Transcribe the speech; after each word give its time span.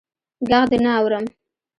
ږغ 0.49 0.63
دي 0.71 0.77
نه 0.83 0.91
اورم. 0.97 1.25